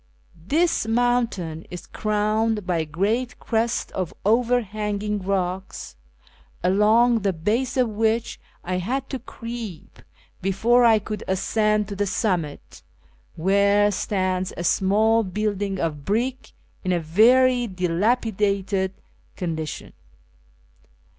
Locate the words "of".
3.91-4.15, 7.77-7.87, 15.79-16.03